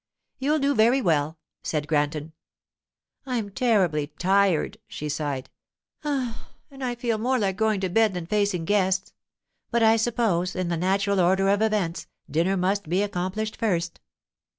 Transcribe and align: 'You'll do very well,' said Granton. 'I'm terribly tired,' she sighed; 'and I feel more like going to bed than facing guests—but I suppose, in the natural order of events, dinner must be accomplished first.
'You'll 0.39 0.57
do 0.57 0.73
very 0.73 0.99
well,' 0.99 1.37
said 1.61 1.87
Granton. 1.87 2.33
'I'm 3.27 3.51
terribly 3.51 4.07
tired,' 4.07 4.77
she 4.87 5.07
sighed; 5.09 5.51
'and 6.03 6.33
I 6.71 6.95
feel 6.95 7.19
more 7.19 7.37
like 7.37 7.55
going 7.55 7.79
to 7.81 7.87
bed 7.89 8.15
than 8.15 8.25
facing 8.25 8.65
guests—but 8.65 9.83
I 9.83 9.97
suppose, 9.97 10.55
in 10.55 10.69
the 10.69 10.75
natural 10.77 11.19
order 11.19 11.49
of 11.49 11.61
events, 11.61 12.07
dinner 12.27 12.57
must 12.57 12.89
be 12.89 13.03
accomplished 13.03 13.55
first. 13.57 13.99